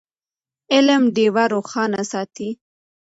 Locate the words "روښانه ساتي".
1.53-2.49